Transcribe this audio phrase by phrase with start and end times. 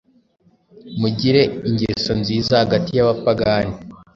[0.99, 3.73] mugire ingeso nziza hagati y’abapagani,